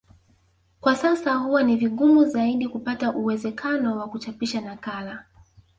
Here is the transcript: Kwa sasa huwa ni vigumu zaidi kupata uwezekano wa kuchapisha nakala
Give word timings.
Kwa 0.81 0.95
sasa 0.95 1.33
huwa 1.35 1.63
ni 1.63 1.75
vigumu 1.75 2.25
zaidi 2.25 2.67
kupata 2.67 3.11
uwezekano 3.11 3.97
wa 3.97 4.07
kuchapisha 4.09 4.61
nakala 4.61 5.25